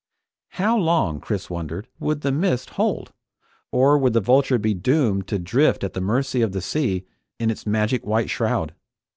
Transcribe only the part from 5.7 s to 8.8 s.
at the mercy of the sea in its magic white shroud?